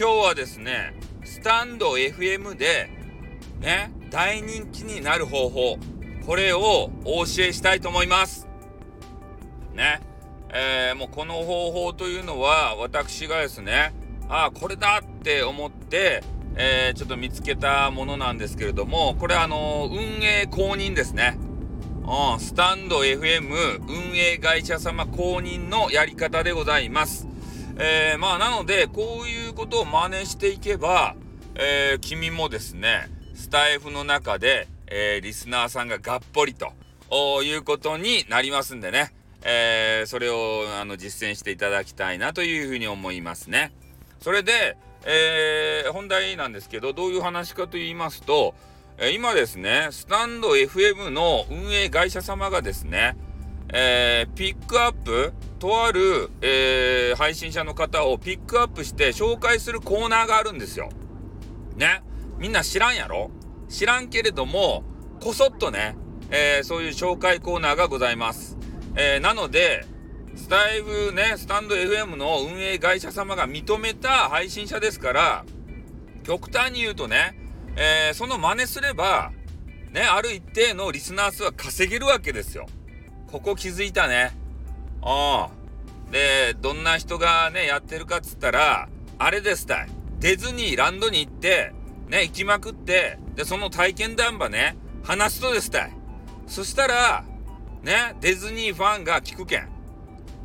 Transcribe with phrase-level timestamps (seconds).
[0.00, 2.88] 今日はですね、スタンド FM で、
[3.60, 5.76] ね、大人気になる方法、
[6.24, 8.48] これをお教えしたいと思います。
[9.74, 10.00] ね。
[10.54, 13.92] えー、もうこの方法というのは、私がですね、
[14.26, 16.24] ああ、これだって思って、
[16.56, 21.36] えー、ちょっと見つけたものなんですけれども、これあの運営公認ですね。
[22.06, 27.26] うん、スタンド FM 運営会社様公認のやり方でございます。
[27.82, 31.16] えー、まあなので、こういうことを真似していけば、
[31.54, 36.74] えー、君もですね、スタイフの中で、えー、リスナーさんががっぽりと
[37.42, 43.72] いうことになりますんでね、えー、それをあの実践していただきたいなというふうに思いますね。
[44.20, 44.76] それで、
[45.06, 48.54] えー、本題なんですけど、どういう話かと言いますと、
[48.98, 53.16] え今ですね、スタンド FM の運営会社様がですね、
[53.72, 60.88] えー、ピックアップ、とある、えー、配信者の方をピックアップして紹介するコーナーがあるんですよ。
[61.76, 62.02] ね。
[62.38, 63.30] みんな知らんやろ？
[63.68, 64.82] 知らんけれども、
[65.20, 65.96] こそっとね、
[66.30, 68.56] えー、そういう紹介コーナーがございます。
[68.96, 69.84] えなので、
[70.34, 75.44] スタイブね、スタンド FM の運営会社様が認めた配信者ですから、
[76.24, 77.36] 極端に言うとね、
[77.76, 79.30] えー、その真似すれば、
[79.92, 82.66] ね、ある一定のリスナー数は稼げるわけですよ。
[83.30, 84.39] ここ気づいたね。
[85.04, 86.12] うん。
[86.12, 89.88] で、どんな人がね、やってるかっつったら、あれですたい。
[90.18, 91.72] ディズニーランドに行って、
[92.08, 95.92] ね、行きまくって、で、その体験談場ね、話すとですたい。
[96.46, 97.24] そしたら、
[97.82, 99.68] ね、ディズニーファンが聞くけん。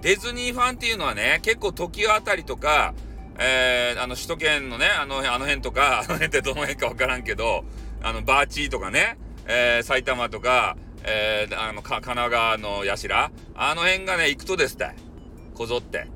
[0.00, 2.94] ディズニーファンっていうのはね、結構時あたりとか、
[3.38, 7.64] えー、あの、首都圏のね、あの、あの辺とか、あの辺ってどの辺かわからんけど、
[8.02, 14.90] あの、バーチーとかね、えー、埼玉とか、えー、あの、神奈川の社あの辺がね、行くとですって。
[15.54, 16.06] こぞって。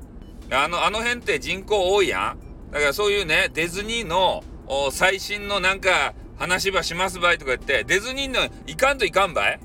[0.51, 2.73] あの、あの辺って人口多いやん。
[2.73, 4.43] だからそういうね、ディズニーの
[4.91, 9.61] 最新のなんか話ばしますばいとか言って、ディズニーの行かんといかんばい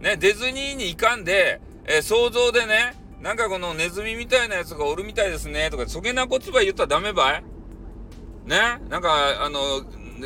[0.00, 7.44] ね、ディズニーに行かんで、えー、想像でね、なんかこのネズミみたいなやつがおるみたいですねとか、そげなこつば言ったらダメばい
[8.44, 8.58] ね
[8.90, 9.60] なんか、あの、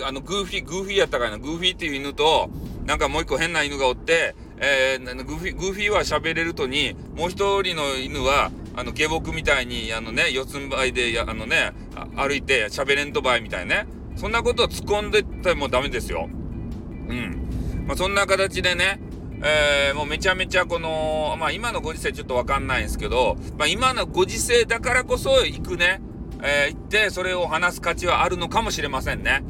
[0.04, 2.50] あの、グーフィー、グーフィーやったかいな、グーフィーっていう犬と、
[2.88, 11.74] なんかもう一個変な犬がおって、えー、グーフィー、グーフィは喋れるとに、もう一人の犬は、あの、下僕みたいに、あのね、四つん這いで、あのね、
[12.16, 13.86] 歩いて喋れんとばいみたいね。
[14.16, 16.30] そんなことを突っ込んでったらもうダメですよ。
[16.30, 17.84] うん。
[17.86, 19.00] まあ、そんな形でね、
[19.42, 26.00] えー、もうめちゃめちゃこの、まあ今のご時世ちょっとわかんないんですけど、まあ今のご時世だからこそ行くね、
[26.42, 29.44] えー、行ってそれを話す価値はあるのかもしれませんね。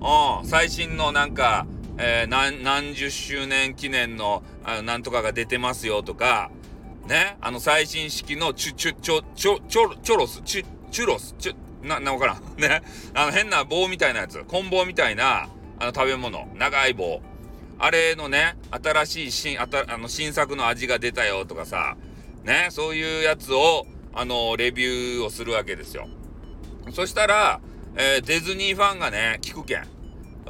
[0.00, 1.66] うん、最新のなんか、
[2.02, 6.50] えー、何、十周年記念の、あの、なんとかが出てますよとか、
[7.06, 12.42] ね、あの最新式のチュ、チュ、チョ、チョ、チョ、チョロス、チュ、チュロス、チュ、な、な、わからん。
[12.56, 12.80] ね。
[13.12, 17.20] あの変な棒みたいなやつ、棍棒みたいな、あの食べ物、長い棒。
[17.78, 21.98] あれのね、新しい新、あたあの新作の味が出たよとかさ、
[22.44, 26.08] ね、そういうやつを、あの、レビューをするわけですよ。
[26.92, 27.60] そしたら、
[27.94, 29.99] えー、ディズニーファンがね、聞くけん。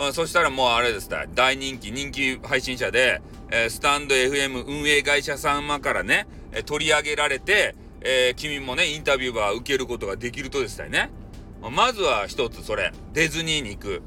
[0.01, 11.11] うん、そしたらもうあれですね、大人気、人気配信者で、えー、スタンド FM 運営会社様からね、え、取り上げられて、えー、君もね、インタビューは受けることができるとですね。
[11.61, 12.93] まずは一つ、それ。
[13.13, 14.03] ディズニーに行く。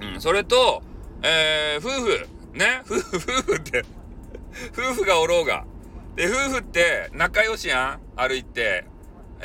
[0.00, 0.82] うん、それと、
[1.22, 2.26] えー、夫婦、
[2.58, 3.84] ね、夫婦、夫婦って
[4.72, 5.64] 夫婦がおろうが。
[6.16, 8.84] で、夫婦って仲良しやん歩いて。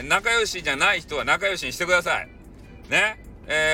[0.04, 2.30] 仲良しじゃない人は仲良しにしてください。
[2.90, 3.25] ね。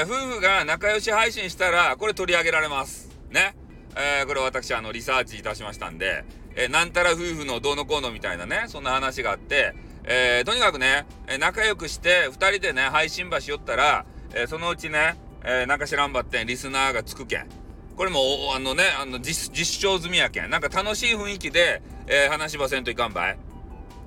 [0.03, 3.09] ー、夫婦が仲良し配信したら、これ取り上げられます。
[3.29, 3.55] ね。
[3.95, 6.23] えー、これ私、あの、リサーチいたしましたんで、
[6.55, 9.73] えー、なんたら夫婦のどうのこうのみたいなね、そんな話があって、
[10.03, 17.47] えー、とにかくね、え仲良くして、二人でね、配信場しよったら、えそのうちね、えなんか知らんばってん、リスナーがつくけん。
[17.95, 18.19] これも、
[18.55, 20.49] あのね、あの実、実証済みやけん。
[20.49, 23.37] なんか楽しい雰囲気で、え、話しばせんといかんばい。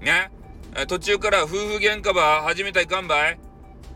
[0.00, 0.30] ね。
[0.76, 3.38] え途中から夫婦喧嘩ば始めたいかんばい。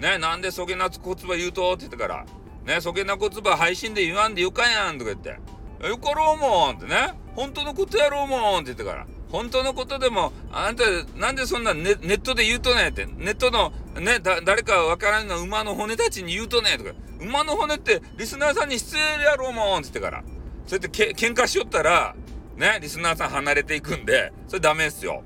[0.01, 0.19] ね。
[0.19, 2.25] なんでそげなつこつば言うとって言ってから。
[2.65, 2.81] ね。
[2.81, 5.39] そげなこつば配信で言わんでよかやんとか言って。
[5.87, 7.15] よかろうもんってね。
[7.37, 9.07] 本当のことやろうもんって言ってから。
[9.31, 10.85] 本当のことでも、あんた、
[11.17, 20.25] なんでそんなネネットで言うとねって、ネットの、ね、だ、誰かわからんの馬の骨たちに言うとねとか、馬の骨ってリスナーさんに失礼やろうもんって言ってから、
[20.67, 22.17] そうやってけ喧嘩しよったら、
[22.57, 25.23] ね、リスナーさん離れていくんで、それダメですよ。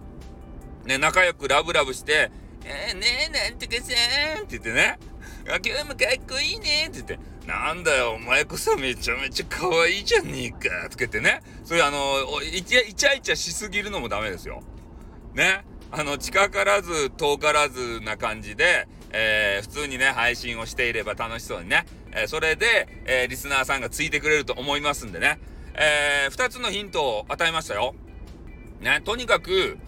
[0.84, 2.32] ね、仲良くラブラブして、
[2.64, 4.98] えー、ねえ、なんとかさーんって言ってね、
[5.48, 14.62] あ、今日もかっこいいねって言って、なんだよ、お前こそめちゃめちゃ可愛いじゃねえかとか言ってね、そういうあの、イチャイチャしすぎるのもダメですよ。
[15.34, 15.64] ね。
[15.90, 25.38] あの、近からず遠からずな感じで、えー、普通にね、配信をしていれば楽しそうにね、えー、それで、えー、リスナーさんがついてくれると思いますんでね、
[25.74, 27.94] えー、二つのヒントを与えましたよ。
[28.80, 29.78] ね、とにかく、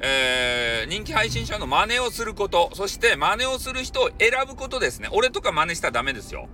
[0.00, 5.08] えー、人気配信者の真似をすること、そして真似をする人を選ぶことですね。
[5.12, 6.48] 俺とか真似したらダメですよ。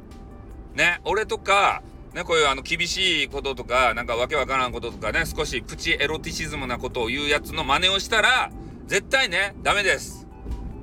[0.74, 1.82] ね、俺とか、
[2.12, 8.50] ね、こういうあの厳しいこととか、なんかわけわからんこととかね、少しプチエロティシズムなことを言うやつの真似をしたら、
[8.86, 10.26] 絶対ね、ダメです。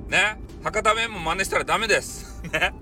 [0.08, 2.42] ね、博多弁も真似したらダメです。
[2.52, 2.72] ね。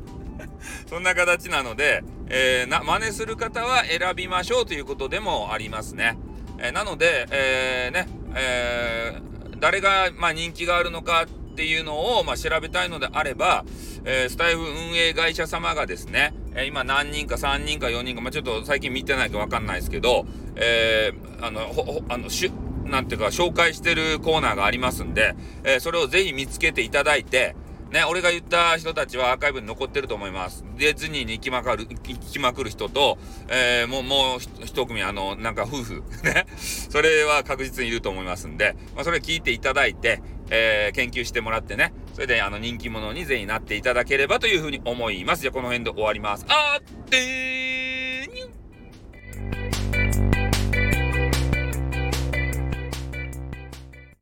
[0.87, 6.17] そんな形なので、えー、な、真似する方は選びましょうということでもありますね。
[6.59, 9.32] えー、なので、えー、ね、えー、
[9.63, 13.65] 誰が、まあ、人気があるのかっていうのを、まあ、調べたいのであれば、
[14.05, 20.27] えー、スタイフ運営会社様がですね、えー、今何人か3人か4人か、まあ、ちょっと最近見てないかわかんないですけど、
[20.57, 22.51] えー、あの、ほ、あの、しゅ、
[22.91, 27.55] なんていうか、紹介してるコーナーがありますんで、えー、それをぜひ見つけていただいて、
[27.93, 30.65] ね、俺が言った人たちはアーカイブに残ってると思います。
[30.79, 33.19] ディズニーに行きまくる、行きまくる人と、
[33.49, 45.43] えー、もう、もう一組、あの、なんか夫婦、 ね、それは確実にいると思いますんで、まあ、それ聞いていただいて、えー、研究してもらってね、それで、あの、人気者にぜひなっていただければというふうに思います。
[45.43, 46.47] じゃ、この辺で終わります。
[46.49, 47.62] あーってー